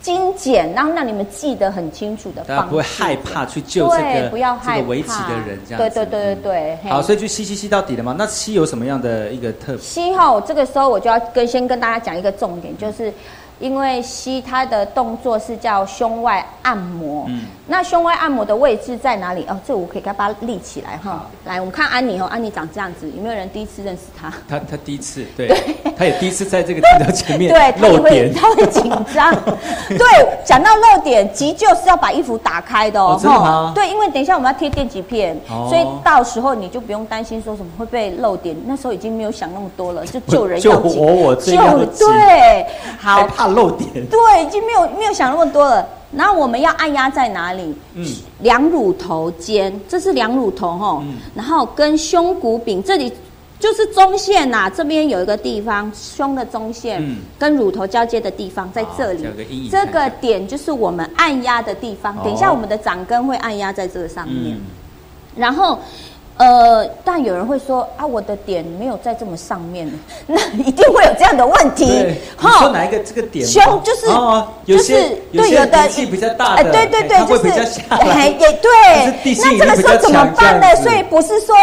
[0.00, 4.30] 精简，然后让你们记得很清楚的方式，不会害怕去救这个
[4.64, 6.90] 这个围棋的人，这样对对对对对。
[6.90, 8.14] 好，所以就吸吸吸到底了吗？
[8.18, 9.76] 那吸有什么样的一个特？
[9.78, 13.12] 吸后，这个时候我就要跟先跟大家讲一个重点，就是。
[13.60, 19.46] 因为吸它的动作是叫胸外按摩，嗯，那胸外按摩的位置在哪里？
[19.48, 21.24] 哦，这我可以给它立起来哈。
[21.44, 24.28] 来，我们看安妮哦，安妮长这样子，有没有人第一次认识她？
[24.48, 25.48] 她她第一次，对，
[25.96, 29.32] 她也第一次在这个镜头前面 对露点，她会紧张。
[29.88, 29.98] 对，
[30.44, 33.16] 讲到露点，急救是要把衣服打开的哦。
[33.22, 33.70] 真的吗？
[33.72, 38.56] 对，因为等一下我们要贴电极片，所以到时候你就不用担心说什么会被露点。
[38.66, 41.52] 那时候已经没有想那么多了，就救人要紧，救我我救
[42.08, 42.66] 对，
[42.98, 43.46] 好怕。
[43.46, 45.86] 漏点对，已经没有没有想那么多了。
[46.12, 47.74] 然后我们要按压在哪里？
[47.94, 48.06] 嗯，
[48.40, 50.98] 两乳头间，这是两乳头哈。
[51.02, 51.14] 嗯。
[51.34, 53.12] 然后跟胸骨柄这里
[53.58, 59.68] 就是中线呐，这边有一个地方，胸的中线，嗯，跟乳头交接的地方在这里。
[59.70, 62.16] 这个点就是我们按压的地方。
[62.24, 64.58] 等一下我们的掌根会按压在这个上面。
[65.36, 65.78] 然后。
[66.40, 69.86] 呃，但有人会说啊，我的点没有在这么上面，
[70.26, 71.84] 那一定会有这样的问题。
[71.84, 73.46] 你说哪一个这个点？
[73.46, 74.06] 胸就是
[74.64, 77.48] 就是对有的气比较大的，对对对，就是
[78.38, 78.70] 也对。
[79.58, 80.74] 那这个时候怎么办呢？
[80.82, 81.54] 所以不是说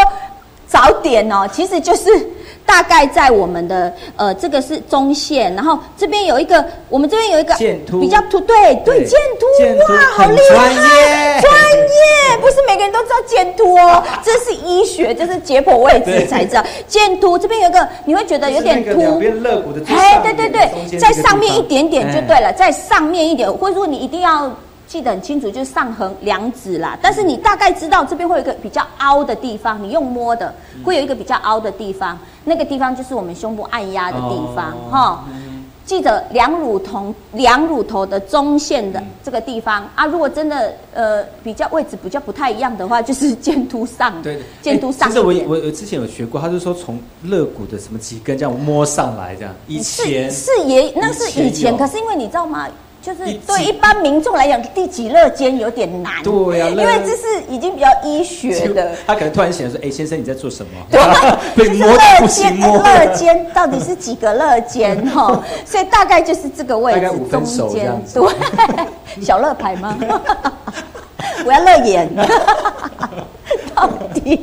[0.70, 2.37] 找点哦，其实就是。
[2.68, 7.56] 大概在我们的呃，这个是中线，然后这边有一个，我们这边有一个
[8.00, 16.64] 比较凸，对对，剑突，哇，好厉害，专业，不是每个人都知道剑突哦， 这是医学，这是解剖位置才知道。
[16.88, 17.38] 剑突。
[17.38, 24.52] 这边有一个，你会觉得有点凸，肋骨的，哎，对对对，在上面一点点就对了，在上面一点，或者说你一定要。
[24.88, 26.98] 记得很清楚，就是上横两指啦。
[27.02, 35.26] 但是你大概知道这边会有一个比较凹的地方，你用摸的会有一个比较凹的地方，那个地方就是我们胸部按压的地方哈。
[35.86, 40.06] 记得两乳头两乳头的中线的这个地方啊。
[40.06, 44.22] 如果真的呃比较位置比较不太一样的话，就是剑突上。
[44.22, 45.08] 对，剑突上。
[45.08, 49.56] 其实我我我之前有学过，他是说从肋骨的什么几根这样摸上来这样。
[49.68, 52.68] 以前是也那是以前，可是因为你知道吗？
[53.08, 56.22] 就是对一般民众来讲，第几乐间有点难。
[56.24, 58.92] 对呀，因为这是已经比较医学的。
[59.08, 60.72] 他可能突然想说：“哎，先生你在做什么？”
[61.56, 65.08] 对， 就是肋间，乐间到底是几个乐间？
[65.08, 68.04] 哈，所以大概就是这个位置，中间。
[68.14, 69.98] 对，小乐牌吗？
[71.46, 72.10] 我要乐眼。
[73.78, 74.36] 到底，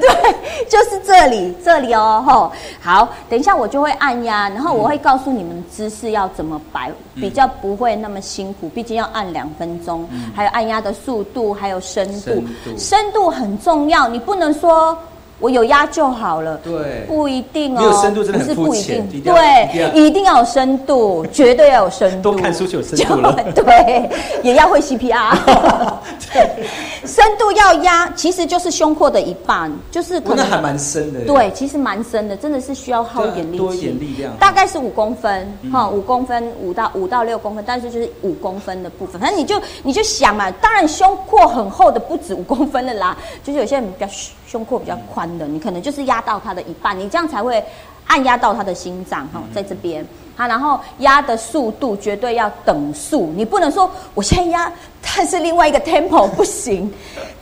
[0.00, 0.34] 对，
[0.68, 12.42] 就是这里，这里哦，吼，好，等一下我就会按压，然后我会告诉你们姿势要怎么摆，比较不会那么辛苦，毕竟要按两分钟，还有按压的速度，还有深度，
[12.78, 14.96] 深度很重要，你不能说。
[15.38, 20.38] 我有压就好了，对，不一定哦，没有深度真的很肤浅，对，一定要。
[20.38, 24.08] 有深度，绝对要有深度，多看书就有深度了， 对，
[24.44, 25.36] 也要会 CPR，
[26.32, 26.64] 对，
[27.04, 44.06] 深度要压，其实就是胸廓的一半，就是可能还蛮深的，对，其实蛮深的，真的是需要耗一点力气，多一点力量，大概是五公分，哈，五公分，五到五到六公分，但是就是五公分的部分，反正你就你就想嘛，当然胸廓很厚的不止五公分的啦，就是有些人比较
[44.50, 47.62] 胸廓比较宽的，你可能就是压到它的一半，你这样才会
[48.06, 50.02] 按压到他的心脏哈，在这边
[50.34, 54.72] 啊，然后压的速度绝对要等速，你不能说我现在压，
[55.02, 56.90] 但是另外一个 tempo 不行，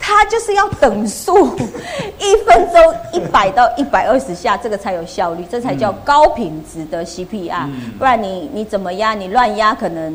[0.01, 1.55] 太它就是要等速，
[2.19, 7.69] 一分钟一百到一百二十下，这个才有效率，这才叫高品质的 CPR。
[7.99, 10.15] 不然你你怎么压，你乱压，可能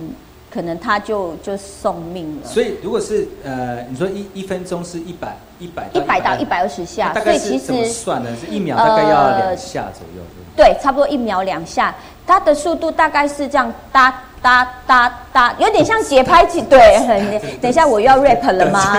[0.53, 2.47] 可能他就就送命了。
[2.47, 8.29] 所以如果是呃，你说一一分钟是一百一百一百到一百二十下，所以其实怎么算呢？
[8.39, 10.21] 是一秒大概要两下左右。
[10.55, 11.95] 对，差不多一秒两下，
[12.27, 14.13] 它的速度大概是这样哒。
[14.43, 17.39] 哒哒哒，有点像节拍器， 对，很。
[17.61, 18.97] 等一下我又要 rap 了吗？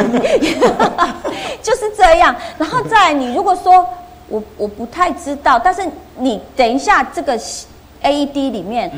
[1.60, 2.32] 就是这样。
[2.56, 3.84] 然后再你如果说
[4.28, 5.82] 我我不太知道，但是
[6.16, 7.36] 你等一下这个
[8.04, 8.88] AED 里面，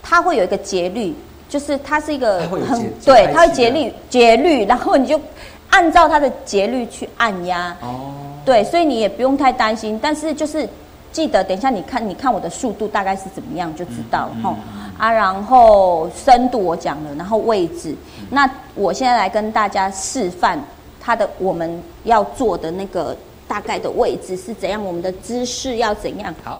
[0.00, 1.12] 它会有一个节律，
[1.50, 5.20] 就是它是一个很对，它会节律节律， 然后你就
[5.68, 7.76] 按照它的节律去按压。
[7.82, 8.14] 哦。
[8.44, 10.66] 对，所以你也不用太担心，但是就是
[11.12, 14.56] 记得等一下你看你看我的速度大概是怎么样就知道了哈。
[14.96, 17.94] 啊，然后深度我讲了，然后位置，
[18.30, 20.58] 那我现在来跟大家示范
[21.00, 23.16] 它的我们要做的那个
[23.48, 26.32] 大概的位置是怎样，我们的姿势要怎样。
[26.44, 26.58] 好。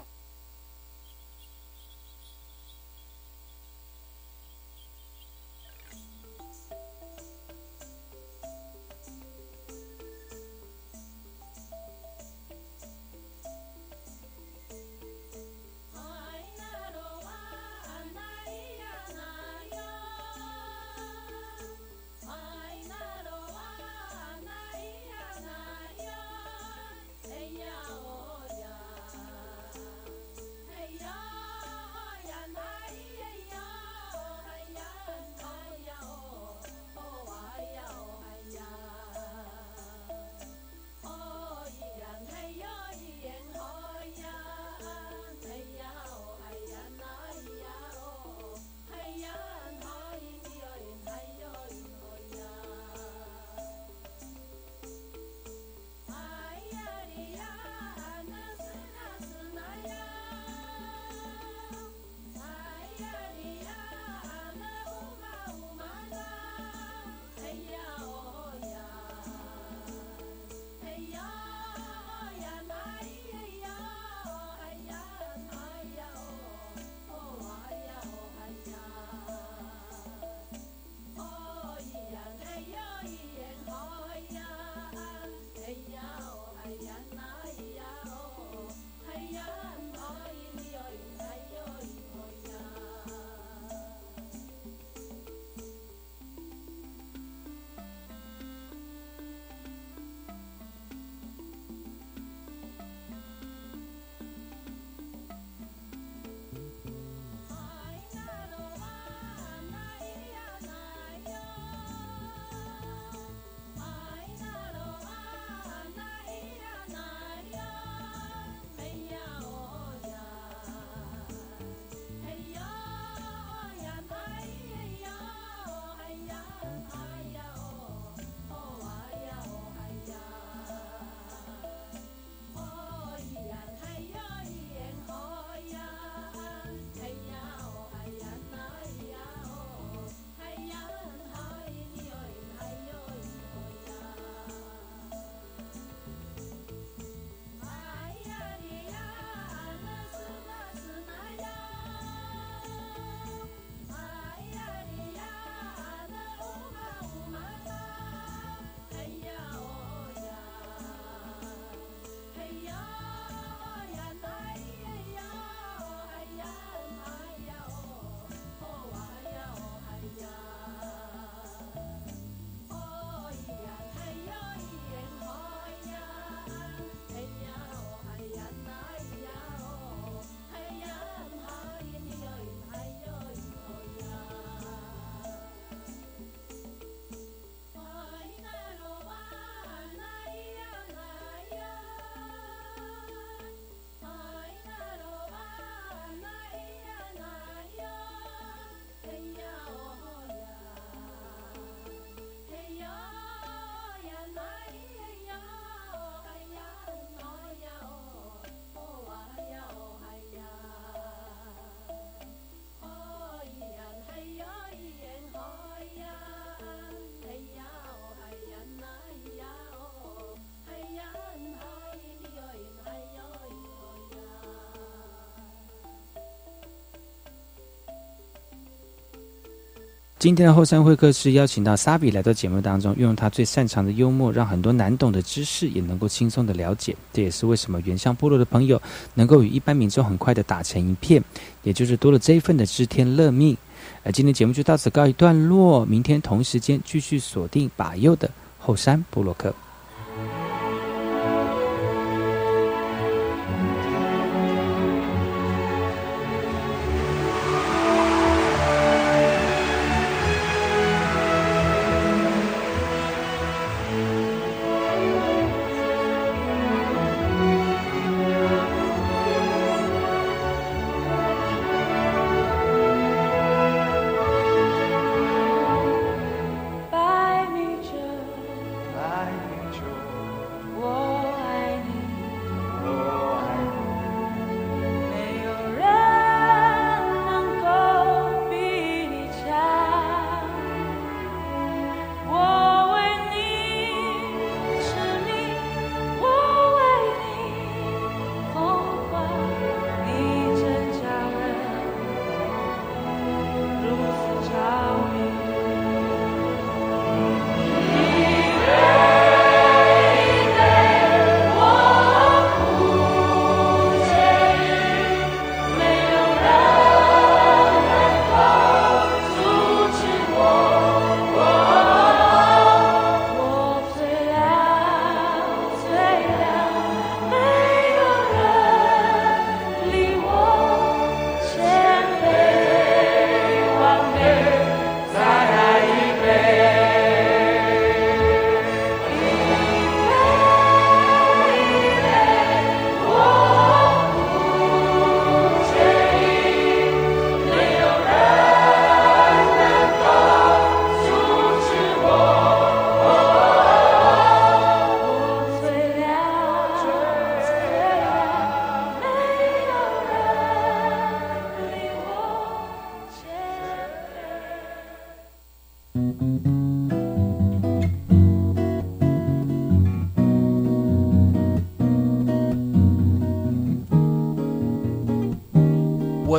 [230.20, 236.94] 今天的后山会客室邀请到萨比来到节目当中，运用他最擅长的幽默，让很多难懂的知识也能够轻松的了解。
[237.10, 238.78] 这也是为什么原乡部落的朋友
[239.14, 241.24] 能够与一般民众很快的打成一片，
[241.62, 243.56] 也就是多了这一份的知天乐命。
[244.02, 249.54] 而今天节目就到此告一段落，明天同时间继续锁定把右的后山部落客。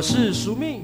[0.02, 0.81] 是苏命。